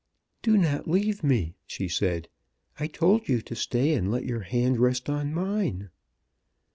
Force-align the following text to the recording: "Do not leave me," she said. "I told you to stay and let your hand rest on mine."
"Do 0.41 0.57
not 0.57 0.87
leave 0.87 1.23
me," 1.23 1.53
she 1.67 1.87
said. 1.87 2.27
"I 2.79 2.87
told 2.87 3.29
you 3.29 3.39
to 3.43 3.55
stay 3.55 3.93
and 3.93 4.09
let 4.09 4.25
your 4.25 4.39
hand 4.41 4.79
rest 4.79 5.11
on 5.11 5.31
mine." 5.31 5.91